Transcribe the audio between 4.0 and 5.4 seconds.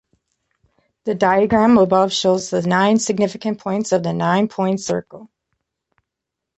the nine-point circle.